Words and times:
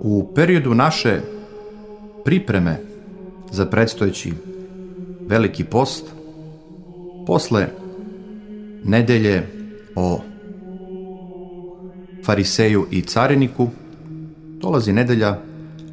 U 0.00 0.32
periodu 0.34 0.74
naše 0.74 1.20
pripreme 2.24 2.76
za 3.50 3.66
predstojeći 3.66 4.32
veliki 5.28 5.64
post, 5.64 6.04
posle 7.26 7.68
nedelje 8.84 9.46
o 9.96 10.20
fariseju 12.24 12.86
i 12.90 13.00
cariniku, 13.00 13.68
dolazi 14.60 14.92
nedelja 14.92 15.38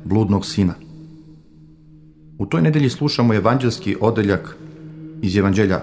bludnog 0.06 0.46
sina. 0.46 0.74
U 2.38 2.46
toj 2.46 2.62
nedelji 2.62 2.90
slušamo 2.90 3.34
evanđelski 3.34 3.96
odeljak 4.02 4.58
iz 5.22 5.38
evanđelja 5.38 5.82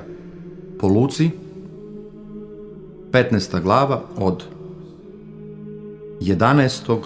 po 0.78 0.86
Luci, 0.86 1.30
15. 3.16 3.62
glava 3.62 4.00
od 4.16 4.44
11. 6.20 6.98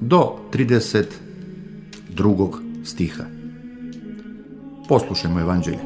do 0.00 0.36
32. 0.52 2.48
stiha. 2.84 3.24
Poslušajmo 4.88 5.40
evanđelje. 5.40 5.78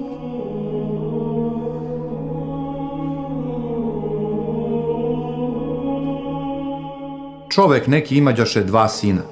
Čovek 7.49 7.87
neki 7.87 8.17
imađaše 8.17 8.65
dva 8.65 8.89
sina 8.89 9.23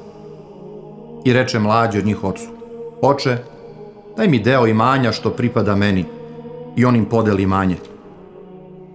i 1.25 1.33
reče 1.33 1.59
mlađi 1.59 1.99
od 1.99 2.07
njih 2.07 2.25
ocu, 2.25 2.49
oče, 3.03 3.39
daj 4.17 4.29
mi 4.29 4.39
deo 4.39 4.67
imanja 4.67 5.13
što 5.13 5.31
pripada 5.31 5.77
meni 5.77 6.05
i 6.77 6.85
on 6.85 6.97
im 6.97 7.05
podeli 7.05 7.43
imanje. 7.43 7.92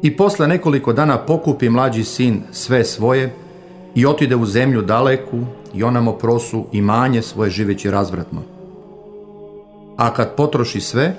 I 0.02 0.18
posle 0.18 0.48
nekoliko 0.48 0.94
dana 0.94 1.18
pokupi 1.18 1.70
mlađi 1.70 2.04
sin 2.04 2.42
sve 2.52 2.86
svoje 2.86 3.34
i 3.95 4.06
otide 4.06 4.36
u 4.36 4.45
zemlju 4.45 4.81
daleku 4.81 5.40
i 5.73 5.84
onamo 5.84 6.12
prosu 6.12 6.66
imanje 6.72 7.22
svoje 7.22 7.50
živeći 7.50 7.92
razvratno. 7.92 8.42
A 9.98 10.14
kad 10.14 10.36
potroši 10.36 10.81
sve, 10.81 11.16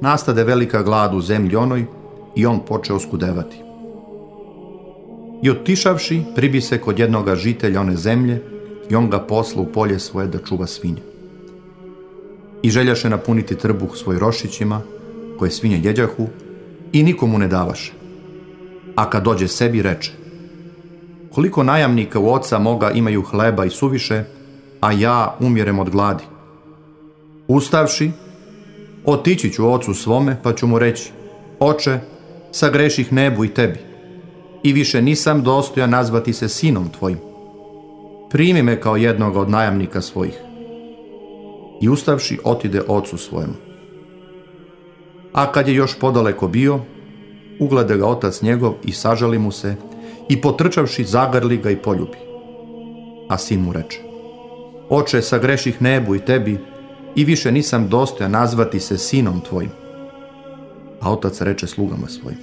nastade 0.00 0.44
velika 0.44 0.82
glad 0.82 1.14
u 1.14 1.20
zemlji 1.20 1.56
onoj 1.56 1.84
i 2.34 2.46
on 2.46 2.60
poče 2.60 2.94
oskudevati. 2.94 3.56
I 5.42 5.50
otišavši, 5.50 6.22
pribi 6.34 6.60
se 6.60 6.78
kod 6.78 6.98
jednoga 6.98 7.36
žitelja 7.36 7.80
one 7.80 7.96
zemlje 7.96 8.42
i 8.90 8.94
on 8.94 9.10
ga 9.10 9.18
posla 9.18 9.62
u 9.62 9.66
polje 9.66 9.98
svoje 9.98 10.26
da 10.26 10.38
čuva 10.38 10.66
svinje. 10.66 11.02
I 12.62 12.70
željaše 12.70 13.10
napuniti 13.10 13.54
trbuh 13.54 13.96
svoj 13.96 14.18
rošićima, 14.18 14.80
koje 15.38 15.50
svinje 15.50 15.80
jeđahu, 15.84 16.26
i 16.94 17.02
nikomu 17.02 17.38
ne 17.38 17.48
davaše. 17.48 17.92
A 18.96 19.10
kad 19.10 19.24
dođe 19.24 19.48
sebi 19.48 19.82
reče, 19.82 20.12
koliko 21.32 21.62
najamnika 21.62 22.18
u 22.18 22.32
oca 22.32 22.58
moga 22.58 22.90
imaju 22.90 23.22
hleba 23.22 23.64
i 23.64 23.70
suviše, 23.70 24.24
a 24.80 24.92
ja 24.92 25.36
umjerem 25.40 25.78
od 25.78 25.90
gladi. 25.90 26.24
Ustavši, 27.48 28.10
otići 29.04 29.52
ću 29.52 29.72
ocu 29.72 29.94
svome, 29.94 30.36
pa 30.42 30.52
ću 30.52 30.66
mu 30.66 30.78
reći, 30.78 31.10
oče, 31.60 31.98
sagreših 32.52 33.12
nebu 33.12 33.44
i 33.44 33.48
tebi, 33.48 33.78
i 34.62 34.72
više 34.72 35.02
nisam 35.02 35.42
dostojan 35.42 35.90
nazvati 35.90 36.32
se 36.32 36.48
sinom 36.48 36.88
tvojim. 36.88 37.18
Primi 38.30 38.62
me 38.62 38.80
kao 38.80 38.96
jednog 38.96 39.36
od 39.36 39.50
najamnika 39.50 40.00
svojih. 40.00 40.34
I 41.80 41.88
ustavši, 41.88 42.38
otide 42.44 42.82
ocu 42.88 43.18
svojemu. 43.18 43.63
A 45.34 45.52
kad 45.52 45.68
je 45.68 45.74
još 45.74 45.98
podaleko 45.98 46.48
bio, 46.48 46.80
uglede 47.58 47.96
ga 47.96 48.06
otac 48.06 48.42
njegov 48.42 48.74
i 48.84 48.92
sažali 48.92 49.38
mu 49.38 49.52
se 49.52 49.76
i 50.28 50.40
potrčavši 50.40 51.04
zagrli 51.04 51.56
ga 51.56 51.70
i 51.70 51.76
poljubi. 51.76 52.18
A 53.28 53.38
sin 53.38 53.60
mu 53.60 53.72
reče, 53.72 53.98
oče, 54.88 55.22
sagreših 55.22 55.82
nebu 55.82 56.14
i 56.14 56.18
tebi 56.18 56.58
i 57.16 57.24
više 57.24 57.52
nisam 57.52 57.88
dostojan 57.88 58.30
nazvati 58.30 58.80
se 58.80 58.98
sinom 58.98 59.40
tvojim. 59.40 59.70
A 61.00 61.12
otac 61.12 61.40
reče 61.40 61.66
slugama 61.66 62.08
svojim, 62.08 62.38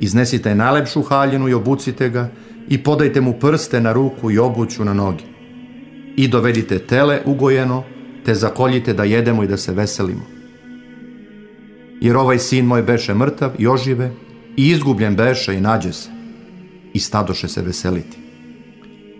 iznesite 0.00 0.54
najlepšu 0.54 1.02
haljinu 1.02 1.48
i 1.48 1.54
obucite 1.54 2.08
ga 2.08 2.30
i 2.68 2.82
podajte 2.82 3.20
mu 3.20 3.32
prste 3.32 3.80
na 3.80 3.92
ruku 3.92 4.30
i 4.30 4.38
obuću 4.38 4.84
na 4.84 4.94
noge. 4.94 5.24
I 6.16 6.28
dovedite 6.28 6.78
tele 6.78 7.20
ugojeno, 7.24 7.84
te 8.24 8.34
zakoljite 8.34 8.92
da 8.94 9.04
jedemo 9.04 9.42
i 9.42 9.46
da 9.46 9.56
se 9.56 9.72
veselimo. 9.72 10.37
Jer 12.00 12.16
ovaj 12.16 12.38
sin 12.38 12.64
moj 12.64 12.82
beše 12.82 13.14
mrtav 13.14 13.50
i 13.58 13.66
ožive 13.66 14.12
i 14.56 14.68
izgubljen 14.70 15.16
beše 15.16 15.54
i 15.54 15.60
nađe 15.60 15.92
se. 15.92 16.10
I 16.92 17.00
stadoše 17.00 17.48
se 17.48 17.62
veseliti. 17.62 18.18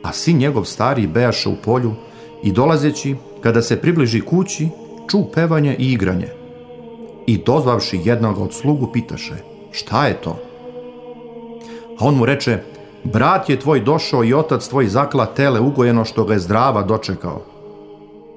A 0.03 0.13
sin 0.13 0.39
njegov 0.39 0.65
stari 0.65 1.07
bejaše 1.07 1.49
u 1.49 1.57
polju 1.65 1.95
i 2.43 2.53
dolazeći, 2.53 3.17
kada 3.41 3.63
se 3.63 3.81
približi 3.81 4.21
kući, 4.21 4.69
ču 5.11 5.19
pevanje 5.35 5.77
i 5.79 5.93
igranje. 5.93 6.29
I 7.27 7.39
dozvavši 7.39 8.01
jednog 8.05 8.39
od 8.39 8.55
slugu 8.55 8.93
pitaše, 8.93 9.35
šta 9.73 10.07
je 10.07 10.15
to? 10.15 10.39
A 11.99 12.05
on 12.05 12.15
mu 12.15 12.27
reče, 12.27 12.59
brat 13.05 13.49
je 13.51 13.61
tvoj 13.61 13.81
došao 13.81 14.25
i 14.25 14.35
otac 14.35 14.69
tvoj 14.69 14.87
zakla 14.87 15.27
tele 15.27 15.61
ugojeno 15.61 16.05
što 16.05 16.25
ga 16.25 16.33
je 16.33 16.39
zdrava 16.39 16.83
dočekao. 16.83 17.43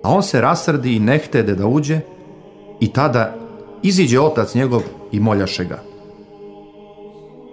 A 0.03 0.09
on 0.09 0.23
se 0.23 0.41
rasrdi 0.41 0.95
i 0.95 0.99
ne 0.99 1.17
htede 1.17 1.55
da 1.55 1.67
uđe 1.67 1.99
i 2.79 2.93
tada 2.93 3.35
iziđe 3.83 4.19
otac 4.19 4.55
njegov 4.55 4.81
i 5.11 5.19
moljaše 5.19 5.65
ga. 5.65 5.83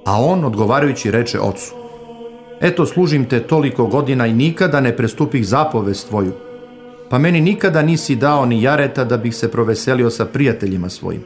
A 0.07 0.21
on 0.23 0.45
odgovarajući 0.45 1.11
reče 1.11 1.41
ocu, 1.41 1.75
eto 2.61 2.87
služim 2.87 3.25
te 3.25 3.41
toliko 3.41 3.87
godina 3.87 4.27
i 4.27 4.33
nikada 4.33 4.81
ne 4.81 4.97
prestupih 4.97 5.47
zapovest 5.47 6.09
tvoju, 6.09 6.33
pa 7.11 7.19
meni 7.19 7.41
nikada 7.41 7.83
nisi 7.83 8.17
dao 8.17 8.47
ni 8.47 8.63
jareta 8.63 9.05
da 9.05 9.17
bih 9.17 9.37
se 9.37 9.51
proveselio 9.51 10.11
sa 10.11 10.25
prijateljima 10.25 10.89
svojim. 10.89 11.25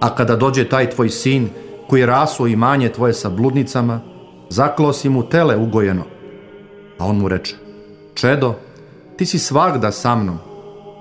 A 0.00 0.14
kada 0.14 0.36
dođe 0.36 0.68
taj 0.68 0.90
tvoj 0.90 1.08
sin, 1.08 1.48
koji 1.88 2.06
rasuo 2.06 2.46
imanje 2.46 2.88
tvoje 2.88 3.12
sa 3.12 3.30
bludnicama, 3.30 4.00
zaklo 4.48 4.92
si 4.92 5.08
mu 5.08 5.28
tele 5.28 5.56
ugojeno. 5.56 6.02
A 6.98 7.06
on 7.06 7.16
mu 7.16 7.28
reče, 7.28 7.56
čedo, 8.14 8.54
ti 9.16 9.26
si 9.26 9.38
svagda 9.38 9.92
sa 9.92 10.16
mnom 10.16 10.38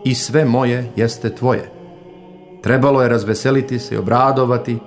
i 0.06 0.16
sve 0.16 0.46
moje 0.46 0.92
jeste 0.96 1.36
tvoje. 1.36 1.77
Trebalo 2.68 3.02
je 3.02 3.10
razveseliti 3.10 3.80
se 3.80 3.96
i 3.96 3.98
obradovati, 3.98 4.78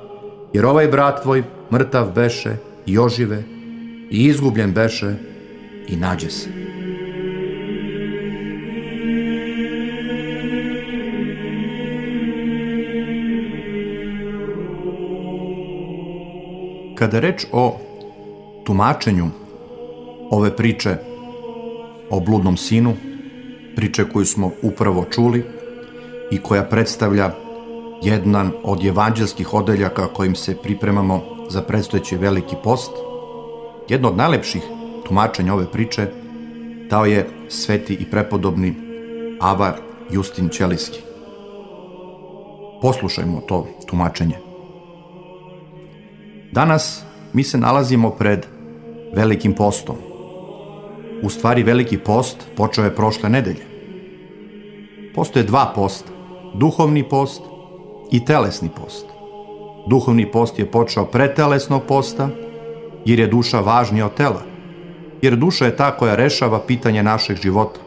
jer 0.53 0.67
ovaj 0.67 0.89
brat 0.89 1.23
tvoj 1.23 1.43
mrtav 1.73 2.13
beše 2.15 2.57
i 2.87 2.99
ožive 2.99 3.43
i 4.11 4.25
izgubljen 4.25 4.73
beše 4.73 5.15
i 5.89 5.97
nađe 5.97 6.31
se. 6.31 6.49
Kada 16.95 17.17
je 17.17 17.21
reč 17.21 17.47
o 17.53 17.79
tumačenju 18.65 19.27
ove 20.31 20.57
priče 20.57 20.97
o 22.11 22.21
bludnom 22.21 22.57
sinu, 22.57 22.95
priče 23.77 24.05
koju 24.13 24.25
smo 24.25 24.51
upravo 24.63 25.05
čuli 25.11 25.45
i 26.31 26.39
koja 26.39 26.65
predstavlja 26.65 27.31
jedan 28.03 28.53
od 28.63 28.85
evanđelskih 28.85 29.55
odeljaka 29.55 30.07
kojim 30.07 30.35
se 30.35 30.57
pripremamo 30.57 31.23
za 31.49 31.63
predstojeći 31.63 32.17
veliki 32.17 32.57
post, 32.65 32.93
jedno 33.89 34.09
od 34.09 34.17
najlepših 34.17 34.63
tumačenja 35.07 35.55
ove 35.55 35.67
priče 35.73 36.07
dao 36.91 37.05
je 37.05 37.29
sveti 37.49 37.95
i 37.95 38.11
prepodobni 38.11 38.75
Ava 39.41 39.77
Justin 40.11 40.49
Ćeliski. 40.49 41.01
Poslušajmo 42.83 43.41
to 43.41 43.67
tumačenje. 43.87 44.37
Danas 46.53 47.03
mi 47.33 47.43
se 47.43 47.59
nalazimo 47.59 48.11
pred 48.11 48.47
velikim 49.15 49.55
postom. 49.55 49.97
U 51.23 51.31
stvari 51.31 51.63
veliki 51.63 51.99
post 51.99 52.37
počeo 52.57 52.85
je 52.85 52.97
prošle 52.97 53.29
nedelje. 53.29 53.67
Postoje 55.15 55.45
dva 55.45 55.73
posta, 55.75 56.11
duhovni 56.55 57.09
post 57.09 57.43
i 58.11 58.25
telesni 58.25 58.69
post. 58.69 59.07
Duhovni 59.87 60.31
post 60.31 60.59
je 60.59 60.71
počeo 60.71 61.05
pre 61.05 61.35
telesnog 61.35 61.83
posta, 61.89 62.29
jer 63.05 63.19
je 63.19 63.27
duša 63.27 63.61
važnija 63.61 64.07
od 64.07 64.15
tela. 64.15 64.43
Jer 65.23 65.37
duša 65.37 65.65
je 65.65 65.77
ta 65.77 65.97
koja 65.97 66.15
rešava 66.15 66.61
pitanje 66.67 67.03
našeg 67.03 67.37
života, 67.37 67.81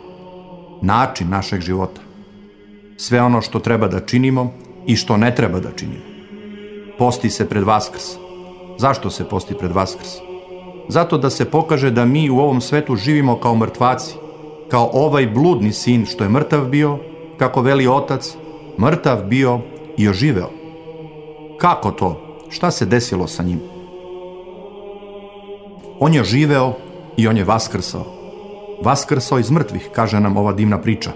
način 0.81 1.30
našeg 1.30 1.62
života. 1.62 2.02
Sve 2.98 3.22
ono 3.22 3.42
što 3.42 3.60
treba 3.60 3.88
da 3.88 4.00
činimo 4.00 4.54
i 4.88 4.96
što 4.96 5.18
ne 5.18 5.36
treba 5.36 5.60
da 5.60 5.72
činimo. 5.72 6.04
Posti 6.98 7.30
se 7.30 7.50
pred 7.50 7.64
Vaskrs. 7.64 8.04
Zašto 8.78 9.10
se 9.10 9.30
posti 9.30 9.54
pred 9.54 9.72
Vaskrs? 9.72 10.10
Zato 10.88 11.18
da 11.18 11.30
se 11.30 11.46
pokaže 11.46 11.92
da 11.92 12.06
mi 12.06 12.30
u 12.30 12.40
ovom 12.40 12.62
svetu 12.62 12.96
živimo 12.96 13.40
kao 13.40 13.56
mrtvaci, 13.56 14.16
kao 14.70 14.90
ovaj 14.94 15.28
bludni 15.28 15.72
sin 15.72 16.06
što 16.06 16.24
je 16.24 16.30
mrtav 16.30 16.66
bio, 16.66 16.98
kako 17.38 17.62
veli 17.62 17.88
otac, 17.88 18.36
mrtav 18.80 19.24
bio 19.24 19.60
i 19.98 20.10
oživeo. 20.10 20.50
Kako 21.57 21.92
to 21.92 22.34
Šta 22.54 22.72
se 22.72 22.86
desilo 22.86 23.28
sa 23.28 23.44
njim? 23.44 23.60
On 26.00 26.13
je 26.13 26.24
živeo 26.24 26.74
i 27.18 27.28
on 27.28 27.38
je 27.38 27.44
vaskrsao. 27.44 28.06
Vaskrsao 28.84 29.40
iz 29.40 29.51
mrtvih, 29.51 29.90
kaže 29.95 30.19
nam 30.19 30.38
ova 30.38 30.54
divna 30.54 30.81
priča. 30.81 31.12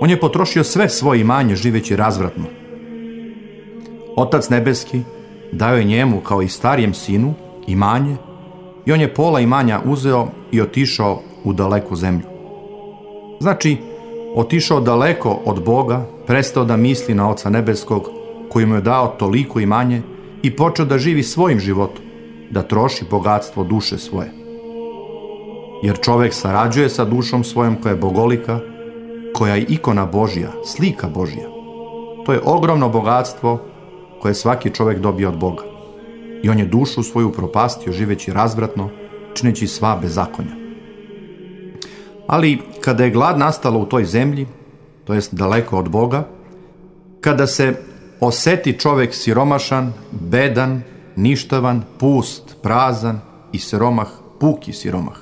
On 0.00 0.10
je 0.10 0.20
potrošio 0.20 0.64
sve 0.64 0.88
svoje 0.88 1.20
imanje 1.20 1.56
živeći 1.56 1.96
razvratno. 1.96 2.44
Otac 4.16 4.48
nebeski 4.48 5.00
dao 5.52 5.76
je 5.76 5.84
njemu 5.84 6.20
kao 6.20 6.42
i 6.42 6.48
starijem 6.48 6.94
sinu 6.94 7.34
imanje 7.66 8.16
i 8.86 8.92
on 8.92 9.00
je 9.00 9.14
pola 9.14 9.40
imanja 9.40 9.80
uzeo 9.84 10.28
i 10.52 10.60
otišao 10.60 11.20
u 11.44 11.52
daleku 11.52 11.96
zemlju. 11.96 12.26
Znači, 13.40 13.76
otišao 14.34 14.80
daleko 14.80 15.38
od 15.44 15.64
Boga, 15.64 16.06
prestao 16.26 16.64
da 16.64 16.76
misli 16.76 17.14
na 17.14 17.30
Oca 17.30 17.50
Nebeskog, 17.50 18.10
koji 18.48 18.66
mu 18.66 18.74
je 18.74 18.80
dao 18.80 19.06
toliko 19.06 19.60
imanje 19.60 20.02
i 20.42 20.56
počeo 20.56 20.86
da 20.86 20.98
živi 20.98 21.22
svojim 21.22 21.60
životom, 21.60 22.04
da 22.50 22.62
troši 22.62 23.04
bogatstvo 23.10 23.64
duše 23.64 23.98
svoje. 23.98 24.30
Jer 25.82 25.98
čovek 26.00 26.34
sarađuje 26.34 26.88
sa 26.88 27.04
dušom 27.04 27.44
svojom 27.44 27.76
koja 27.82 27.90
je 27.90 27.96
bogolika, 27.96 28.60
koja 29.34 29.54
je 29.54 29.64
ikona 29.68 30.06
Božja, 30.06 30.52
slika 30.64 31.08
Božja. 31.08 31.48
To 32.26 32.32
je 32.32 32.40
ogromno 32.44 32.88
bogatstvo 32.88 33.60
koje 34.20 34.34
svaki 34.34 34.70
čovek 34.70 34.98
dobije 34.98 35.28
od 35.28 35.38
Boga. 35.38 35.62
I 36.42 36.48
on 36.48 36.58
je 36.58 36.66
dušu 36.66 37.02
svoju 37.02 37.32
propastio 37.32 37.92
živeći 37.92 38.32
razvratno, 38.32 38.90
čineći 39.34 39.66
sva 39.66 39.98
bezakonja. 40.02 40.61
Ali 42.26 42.62
kada 42.80 43.04
je 43.04 43.10
glad 43.10 43.38
nastala 43.38 43.78
u 43.78 43.86
toj 43.86 44.04
zemlji, 44.04 44.46
to 45.04 45.14
jest 45.14 45.34
daleko 45.34 45.78
od 45.78 45.88
Boga, 45.88 46.24
kada 47.20 47.46
se 47.46 47.74
oseti 48.20 48.78
čovek 48.78 49.14
siromašan, 49.14 49.92
bedan, 50.10 50.82
ništavan, 51.16 51.82
pust, 51.98 52.56
prazan 52.62 53.20
i 53.52 53.58
siromah, 53.58 54.08
puki 54.40 54.72
siromah. 54.72 55.16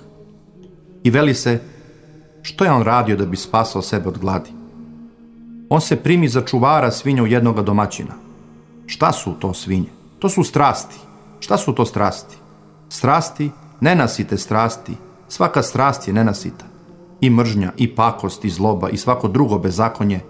I 1.04 1.10
veli 1.10 1.34
se, 1.34 1.60
što 2.42 2.64
je 2.64 2.72
on 2.72 2.82
radio 2.82 3.16
da 3.16 3.26
bi 3.26 3.36
spasao 3.36 3.82
sebe 3.82 4.08
od 4.08 4.18
gladi? 4.18 4.50
On 5.68 5.80
se 5.80 5.96
primi 5.96 6.28
za 6.28 6.40
čuvara 6.40 6.90
svinja 6.90 7.22
u 7.22 7.26
jednoga 7.26 7.62
domaćina. 7.62 8.14
Šta 8.86 9.12
su 9.12 9.32
to 9.40 9.54
svinje? 9.54 9.88
To 10.18 10.28
su 10.28 10.44
strasti. 10.44 10.96
Šta 11.40 11.56
su 11.56 11.72
to 11.74 11.84
strasti? 11.84 12.36
Strasti, 12.88 13.50
nenasite 13.80 14.36
strasti. 14.36 14.96
Svaka 15.28 15.62
strast 15.62 16.08
je 16.08 16.14
nenasita. 16.14 16.69
I 17.20 17.30
mržnja, 17.30 17.72
i 17.76 17.94
pakost, 17.94 18.44
i 18.44 18.50
zloba, 18.50 18.88
i 18.88 18.96
svako 18.96 19.28
drugo 19.28 19.58
bezakonje, 19.58 20.20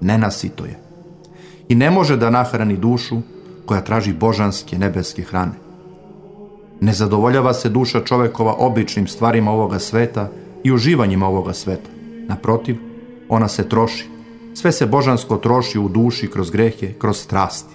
nenasito 0.00 0.64
je. 0.64 0.78
I 1.68 1.74
ne 1.74 1.90
može 1.90 2.16
da 2.16 2.30
nahrani 2.30 2.76
dušu 2.76 3.20
koja 3.66 3.80
traži 3.80 4.12
božanske 4.12 4.78
nebeske 4.78 5.22
hrane. 5.22 5.52
Ne 6.80 6.92
zadovoljava 6.92 7.54
se 7.54 7.68
duša 7.68 8.00
čovekova 8.04 8.54
običnim 8.58 9.06
stvarima 9.06 9.50
ovoga 9.50 9.78
sveta 9.78 10.28
i 10.64 10.72
uživanjima 10.72 11.28
ovoga 11.28 11.52
sveta. 11.52 11.90
Naprotiv, 12.28 12.76
ona 13.28 13.48
se 13.48 13.68
troši. 13.68 14.08
Sve 14.54 14.72
se 14.72 14.86
božansko 14.86 15.36
troši 15.36 15.78
u 15.78 15.88
duši 15.88 16.30
kroz 16.30 16.50
grehe, 16.50 16.92
kroz 16.98 17.16
strasti. 17.16 17.74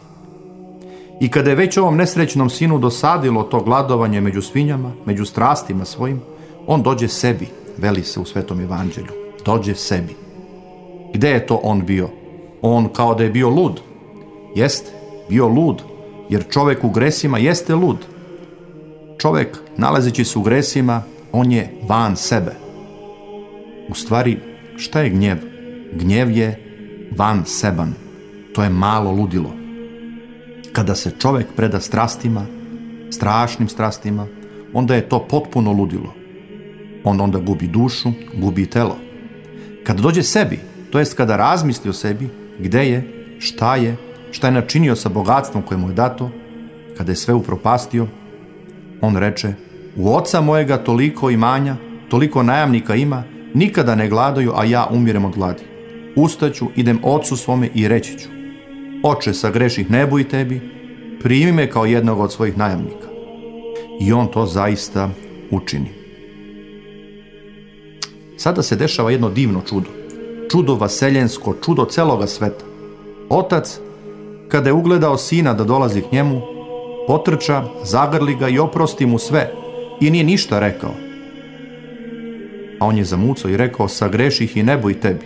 I 1.19 1.29
kada 1.31 1.49
je 1.49 1.55
već 1.55 1.77
ovom 1.77 1.95
nesrećnom 1.95 2.49
sinu 2.49 2.79
dosadilo 2.79 3.43
to 3.43 3.59
gladovanje 3.59 4.21
među 4.21 4.41
svinjama, 4.41 4.91
među 5.05 5.25
strastima 5.25 5.85
svojim, 5.85 6.21
on 6.67 6.83
dođe 6.83 7.07
sebi, 7.07 7.47
veli 7.77 8.03
se 8.03 8.19
u 8.19 8.25
Svetom 8.25 8.61
Evanđelju. 8.61 9.11
Dođe 9.45 9.75
sebi. 9.75 10.15
Gde 11.13 11.29
je 11.29 11.45
to 11.47 11.55
on 11.63 11.85
bio? 11.85 12.09
On 12.61 12.89
kao 12.93 13.15
da 13.15 13.23
je 13.23 13.29
bio 13.29 13.49
lud. 13.49 13.81
Jeste, 14.55 14.91
bio 15.29 15.47
lud, 15.47 15.81
jer 16.29 16.43
čovek 16.49 16.83
u 16.83 16.89
gresima 16.89 17.37
jeste 17.37 17.75
lud. 17.75 17.97
Čovek, 19.17 19.57
nalazeći 19.77 20.25
se 20.25 20.39
u 20.39 20.41
gresima, 20.41 21.03
on 21.31 21.51
je 21.51 21.73
van 21.87 22.15
sebe. 22.15 22.51
U 23.89 23.93
stvari, 23.95 24.39
šta 24.77 25.01
je 25.01 25.09
gnjev? 25.09 25.37
Gnjev 25.93 26.31
je 26.31 26.59
van 27.17 27.45
seban. 27.45 27.93
To 28.53 28.63
je 28.63 28.69
malo 28.69 29.11
ludilo. 29.11 29.51
Kada 30.73 30.95
se 30.95 31.11
čovek 31.19 31.47
preda 31.55 31.79
strastima, 31.79 32.45
strašnim 33.11 33.67
strastima, 33.67 34.27
onda 34.73 34.95
je 34.95 35.09
to 35.09 35.19
potpuno 35.19 35.71
ludilo. 35.71 36.13
On 37.05 37.21
onda 37.21 37.39
gubi 37.39 37.67
dušu, 37.67 38.11
gubi 38.33 38.65
telo. 38.65 38.97
Kada 39.83 40.01
dođe 40.01 40.23
sebi, 40.23 40.59
to 40.91 40.99
jest 40.99 41.17
kada 41.17 41.37
razmisli 41.37 41.89
o 41.89 41.93
sebi, 41.93 42.29
gde 42.59 42.85
je, 42.89 43.27
šta 43.39 43.75
je, 43.75 43.95
šta 44.31 44.47
je 44.47 44.53
načinio 44.53 44.95
sa 44.95 45.09
bogatstvom 45.09 45.63
koje 45.63 45.77
mu 45.77 45.89
je 45.89 45.93
dato, 45.93 46.29
kada 46.97 47.11
je 47.11 47.15
sve 47.15 47.33
upropastio, 47.33 48.07
on 49.01 49.17
reče, 49.17 49.53
u 49.95 50.15
oca 50.15 50.41
mojega 50.41 50.77
toliko 50.77 51.29
imanja, 51.29 51.75
toliko 52.09 52.43
najamnika 52.43 52.95
ima, 52.95 53.23
nikada 53.53 53.95
ne 53.95 54.09
gladaju, 54.09 54.51
a 54.55 54.63
ja 54.63 54.87
umirem 54.91 55.25
od 55.25 55.33
gladi. 55.35 55.63
Ustaću, 56.15 56.67
idem 56.75 56.99
ocu 57.03 57.37
svome 57.37 57.69
i 57.73 57.87
reći 57.87 58.19
ću, 58.19 58.29
oče, 59.03 59.33
sagreših 59.33 59.91
nebu 59.91 60.19
i 60.19 60.23
tebi, 60.23 60.61
primi 61.23 61.51
me 61.51 61.69
kao 61.69 61.85
jednog 61.85 62.19
od 62.19 62.33
svojih 62.33 62.57
najamnika. 62.57 63.07
I 64.01 64.13
on 64.13 64.27
to 64.27 64.45
zaista 64.45 65.09
učini. 65.51 66.04
Sada 68.45 68.63
se 68.63 68.75
dešava 68.75 69.11
jedno 69.11 69.29
divno 69.29 69.61
čudo. 69.69 69.89
Čudo 70.51 70.75
vaseljensko, 70.75 71.55
čudo 71.65 71.85
celoga 71.85 72.27
sveta. 72.27 72.65
Otac 73.29 73.79
kada 74.47 74.69
je 74.69 74.73
ugledao 74.73 75.17
sina 75.17 75.53
da 75.53 75.63
dolazi 75.63 76.01
k 76.01 76.11
njemu, 76.11 76.41
potrča, 77.07 77.63
zagrli 77.83 78.35
ga 78.35 78.49
i 78.49 78.59
oprosti 78.59 79.05
mu 79.05 79.19
sve 79.19 79.51
i 80.01 80.09
nije 80.09 80.23
ništa 80.23 80.59
rekao. 80.59 80.91
A 82.79 82.85
on 82.85 82.97
je 82.97 83.03
zamucao 83.03 83.51
i 83.51 83.57
rekao, 83.57 83.87
sagreših 83.87 84.57
i 84.57 84.63
nebo 84.63 84.89
i 84.89 84.99
tebi. 84.99 85.25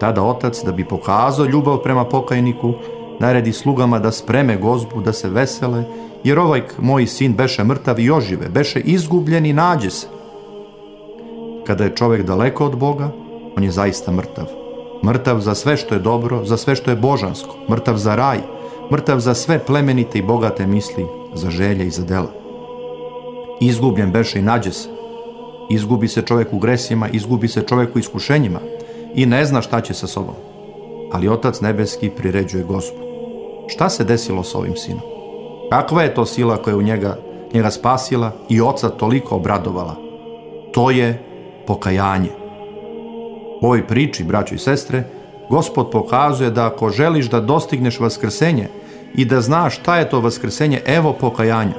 Tada 0.00 0.22
otac, 0.22 0.64
da 0.64 0.72
bi 0.72 0.84
pokazao 0.84 1.46
ljubav 1.46 1.78
prema 1.82 2.04
pokajniku, 2.04 2.74
naredi 3.20 3.52
slugama 3.52 3.98
da 3.98 4.12
spreme 4.12 4.56
gozbu, 4.56 5.00
da 5.00 5.12
se 5.12 5.28
vesele, 5.28 5.84
jer 6.24 6.38
ovaj 6.38 6.62
moj 6.78 7.06
sin 7.06 7.34
beše 7.34 7.64
mrtav 7.64 8.00
i 8.00 8.10
ožive, 8.10 8.48
beše 8.48 8.80
izgubljen 8.80 9.46
i 9.46 9.52
nađe 9.52 9.90
se. 9.90 10.15
Kada 11.66 11.84
je 11.84 11.96
čovek 11.96 12.22
daleko 12.22 12.66
od 12.66 12.76
Boga, 12.76 13.10
on 13.56 13.64
je 13.64 13.70
zaista 13.70 14.12
mrtav. 14.12 14.46
Mrtav 15.04 15.40
za 15.40 15.54
sve 15.54 15.76
što 15.76 15.94
je 15.94 16.00
dobro, 16.00 16.44
za 16.44 16.56
sve 16.56 16.76
što 16.76 16.90
je 16.90 16.96
božansko, 16.96 17.56
mrtav 17.70 17.96
za 17.96 18.14
raj, 18.14 18.38
mrtav 18.92 19.18
za 19.20 19.34
sve 19.34 19.58
plemenite 19.58 20.18
i 20.18 20.22
bogate 20.22 20.66
misli, 20.66 21.06
za 21.34 21.50
želje 21.50 21.86
i 21.86 21.90
za 21.90 22.04
dela. 22.04 22.30
Izgubljen 23.60 24.12
beše 24.12 24.38
i 24.38 24.42
nađe 24.42 24.72
se. 24.72 24.88
Izgubi 25.70 26.08
se 26.08 26.22
čovek 26.22 26.52
u 26.52 26.58
gresima, 26.58 27.08
izgubi 27.08 27.48
se 27.48 27.62
čovek 27.62 27.96
u 27.96 27.98
iskušenjima 27.98 28.60
i 29.14 29.26
ne 29.26 29.44
zna 29.44 29.62
šta 29.62 29.80
će 29.80 29.94
sa 29.94 30.06
sobom. 30.06 30.34
Ali 31.12 31.28
Otac 31.28 31.60
Nebeski 31.60 32.10
priređuje 32.10 32.64
gospu. 32.64 32.98
Šta 33.66 33.88
se 33.88 34.04
desilo 34.04 34.42
s 34.42 34.54
ovim 34.54 34.76
sinom? 34.76 35.02
Kakva 35.70 36.02
je 36.02 36.14
to 36.14 36.26
sila 36.26 36.56
koja 36.56 36.72
je 36.72 36.78
u 36.78 36.82
njega, 36.82 37.18
njega 37.54 37.70
spasila 37.70 38.32
i 38.48 38.60
oca 38.60 38.88
toliko 38.88 39.36
obradovala? 39.36 39.94
To 40.72 40.90
je 40.90 41.35
pokajanje. 41.66 42.30
U 43.60 43.66
ovoj 43.66 43.86
priči, 43.86 44.24
braćo 44.24 44.54
i 44.54 44.58
sestre, 44.58 45.04
Gospod 45.50 45.90
pokazuje 45.90 46.50
da 46.50 46.66
ako 46.66 46.90
želiš 46.90 47.26
da 47.30 47.40
dostigneš 47.40 48.00
vaskrsenje 48.00 48.68
i 49.14 49.24
da 49.24 49.40
znaš 49.40 49.78
šta 49.78 49.96
je 49.96 50.08
to 50.08 50.20
vaskrsenje, 50.20 50.80
evo 50.86 51.12
pokajanja. 51.12 51.74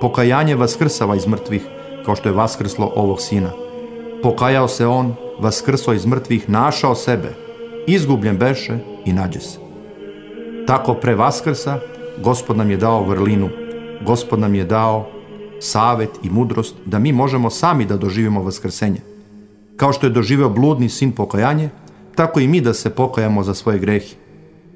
Pokajanje 0.00 0.54
vaskrsava 0.54 1.16
iz 1.16 1.26
mrtvih, 1.26 1.66
kao 2.04 2.16
što 2.16 2.28
je 2.28 2.34
vaskrslo 2.34 2.92
ovog 2.96 3.20
sina. 3.20 3.50
Pokajao 4.22 4.68
se 4.68 4.86
on, 4.86 5.14
vaskrso 5.38 5.92
iz 5.92 6.06
mrtvih, 6.06 6.50
našao 6.50 6.94
sebe, 6.94 7.34
izgubljen 7.86 8.36
beše 8.36 8.78
i 9.04 9.12
nađe 9.12 9.40
se. 9.40 9.58
Tako 10.66 10.94
pre 10.94 11.14
vaskrsa, 11.14 11.78
Gospod 12.22 12.56
nam 12.56 12.70
je 12.70 12.76
dao 12.76 13.02
vrlinu, 13.02 13.48
Gospod 14.06 14.38
nam 14.40 14.54
je 14.54 14.64
dao 14.64 15.06
savet 15.60 16.10
i 16.22 16.30
mudrost 16.30 16.76
da 16.84 16.98
mi 16.98 17.12
možemo 17.12 17.50
sami 17.50 17.84
da 17.84 17.96
doživimo 17.96 18.42
vaskrsenje. 18.42 19.17
Kao 19.78 19.92
što 19.92 20.06
je 20.06 20.10
doživeo 20.10 20.48
bludni 20.48 20.88
sin 20.88 21.12
pokajanje, 21.12 21.70
tako 22.14 22.40
i 22.40 22.48
mi 22.48 22.60
da 22.60 22.74
se 22.74 22.90
pokajamo 22.90 23.42
za 23.42 23.54
svoje 23.54 23.78
grehe. 23.78 24.16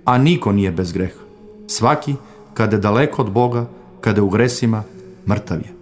A 0.05 0.19
niko 0.19 0.53
nije 0.53 0.71
bez 0.71 0.93
greha. 0.93 1.19
Svaki, 1.67 2.15
kada 2.55 2.77
je 2.77 2.81
daleko 2.81 3.23
od 3.23 3.31
Boga, 3.31 3.67
kada 4.01 4.19
je 4.19 4.23
u 4.23 4.29
gresima, 4.29 4.83
mrtav 5.29 5.59
je. 5.59 5.73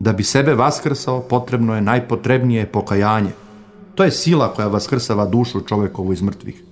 Da 0.00 0.12
bi 0.12 0.22
sebe 0.22 0.54
vaskrsao, 0.54 1.20
potrebno 1.20 1.74
je 1.74 1.80
najpotrebnije 1.80 2.66
pokajanje. 2.66 3.30
To 3.94 4.04
je 4.04 4.10
sila 4.10 4.52
koja 4.54 4.68
vaskrsava 4.68 5.26
dušu 5.26 5.60
čovekovu 5.60 6.12
iz 6.12 6.22
mrtvih. 6.22 6.64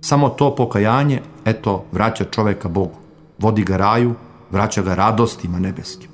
Samo 0.00 0.28
to 0.28 0.54
pokajanje, 0.54 1.20
eto, 1.44 1.84
vraća 1.92 2.24
čoveka 2.24 2.68
Bogu. 2.68 2.96
Vodi 3.38 3.64
ga 3.64 3.76
raju, 3.76 4.14
vraća 4.50 4.82
ga 4.82 4.94
radostima 4.94 5.58
nebeskim. 5.58 6.11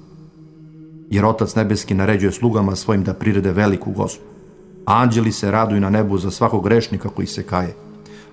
Jer 1.11 1.25
Otac 1.25 1.55
Nebeski 1.55 1.95
naređuje 1.95 2.33
slugama 2.33 2.77
svojim 2.77 3.05
da 3.05 3.15
prirede 3.15 3.53
veliku 3.53 3.93
gospu. 3.93 4.25
Anđeli 4.85 5.33
se 5.33 5.51
raduju 5.51 5.81
na 5.81 5.91
nebu 5.91 6.19
za 6.19 6.31
svakog 6.31 6.65
grešnika 6.65 7.09
koji 7.09 7.27
se 7.27 7.43
kaje. 7.43 7.75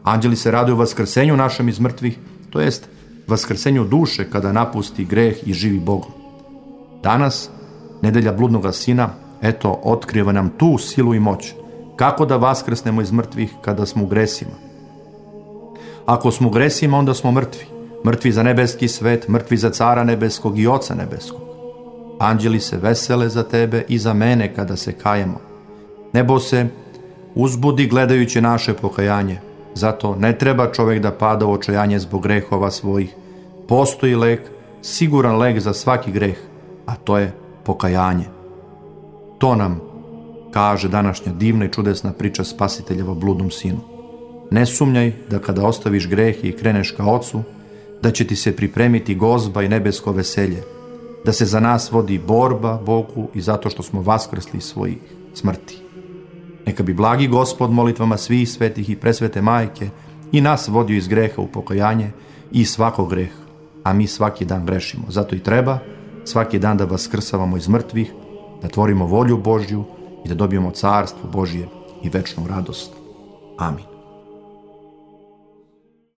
Anđeli 0.03 0.36
se 0.36 0.51
raduju 0.51 0.77
vaskrsenju 0.77 1.38
našem 1.38 1.70
iz 1.70 1.79
mrtvih, 1.79 2.17
to 2.50 2.62
jest 2.62 2.89
vaskrsenju 3.27 3.84
duše 3.84 4.29
kada 4.29 4.51
napusti 4.51 5.05
greh 5.05 5.48
i 5.48 5.53
živi 5.53 5.79
Bogom. 5.79 6.12
Danas, 7.03 7.50
nedelja 8.01 8.34
bludnoga 8.34 8.72
sina, 8.72 9.10
eto, 9.41 9.82
otkriva 9.84 10.32
nam 10.32 10.50
tu 10.58 10.77
silu 10.77 11.15
i 11.15 11.20
moć, 11.20 11.53
kako 11.96 12.25
da 12.25 12.38
vaskrsnemo 12.38 13.01
iz 13.01 13.12
mrtvih 13.12 13.53
kada 13.62 13.86
smo 13.86 14.03
u 14.03 14.08
gresima. 14.08 14.51
Ako 16.05 16.32
smo 16.32 16.48
u 16.48 16.51
gresima, 16.51 16.98
onda 16.98 17.13
smo 17.13 17.32
mrtvi. 17.32 17.65
Mrtvi 18.05 18.32
za 18.32 18.44
nebeski 18.44 18.88
svet, 18.88 19.27
mrtvi 19.27 19.58
za 19.58 19.70
cara 19.70 20.03
nebeskog 20.03 20.60
i 20.60 20.67
oca 20.67 20.96
nebeskog. 20.96 21.45
Anđeli 22.20 22.60
se 22.60 22.78
vesele 22.78 23.30
za 23.30 23.44
tebe 23.44 23.84
i 23.88 23.98
za 23.98 24.14
mene 24.14 24.54
kada 24.56 24.76
se 24.76 24.94
kajemo. 24.94 25.40
Nebo 26.14 26.40
se 26.40 26.68
uzbudi 27.36 27.88
gledajući 27.88 28.42
naše 28.42 28.74
pokajanje. 28.74 29.40
Zato 29.74 30.16
ne 30.16 30.38
treba 30.38 30.72
čovjek 30.72 31.02
da 31.02 31.12
pada 31.12 31.46
u 31.46 31.52
očajanje 31.52 32.00
zbog 32.00 32.24
grehova 32.24 32.72
svojih. 32.72 33.16
Postoji 33.68 34.16
lek, 34.16 34.42
siguran 34.82 35.38
lek 35.38 35.60
za 35.60 35.74
svaki 35.74 36.12
greh, 36.12 36.38
a 36.86 36.96
to 36.96 37.18
je 37.18 37.34
pokajanje. 37.64 38.26
To 39.38 39.56
nam 39.56 39.82
kaže 40.52 40.90
današnja 40.90 41.34
divna 41.34 41.66
i 41.66 41.72
čudesna 41.72 42.14
priča 42.14 42.44
spasiteljeva 42.44 43.14
bludnom 43.14 43.52
sinu. 43.52 43.80
Ne 44.52 44.66
sumnjaj 44.66 45.14
da 45.30 45.40
kada 45.40 45.68
ostaviš 45.68 46.08
greh 46.10 46.46
i 46.46 46.52
kreneš 46.52 46.92
ka 46.92 47.06
ocu, 47.06 47.42
da 48.02 48.12
će 48.12 48.28
ti 48.28 48.36
se 48.36 48.56
pripremiti 48.56 49.16
gozba 49.16 49.64
i 49.64 49.70
nebesko 49.70 50.12
veselje, 50.12 50.64
da 51.25 51.34
se 51.34 51.46
za 51.46 51.60
nas 51.60 51.91
vodi 51.91 52.20
borba 52.27 52.79
Bogu 52.86 53.27
i 53.34 53.41
zato 53.41 53.70
što 53.70 53.84
smo 53.84 54.01
vaskrsli 54.01 54.62
svojih 54.62 54.98
smrti. 55.34 55.82
Neka 56.65 56.84
bi 56.84 56.94
blagi 56.94 57.27
gospod 57.27 57.72
molitvama 57.72 58.17
svih 58.17 58.50
svetih 58.50 58.89
i 58.89 58.96
presvete 58.96 59.41
majke 59.41 59.89
i 60.32 60.41
nas 60.41 60.67
vodio 60.67 60.98
iz 60.98 61.08
greha 61.08 61.41
u 61.41 61.48
pokajanje 61.48 62.12
i 62.51 62.65
svakog 62.65 63.10
greha, 63.10 63.39
a 63.84 63.94
mi 63.94 64.08
svaki 64.08 64.46
dan 64.46 64.65
grešimo. 64.65 65.03
Zato 65.10 65.36
i 65.36 65.39
treba 65.39 65.79
svaki 66.25 66.60
dan 66.60 66.77
da 66.77 66.86
vaskrsavamo 66.86 67.58
iz 67.58 67.67
mrtvih, 67.67 68.12
da 68.62 68.67
tvorimo 68.67 69.05
volju 69.05 69.38
Božju 69.38 69.84
i 70.25 70.29
da 70.29 70.36
dobijemo 70.36 70.72
carstvo 70.72 71.29
Božje 71.29 71.67
i 72.03 72.10
večnu 72.10 72.48
radost. 72.48 72.91
Amin. 73.58 73.95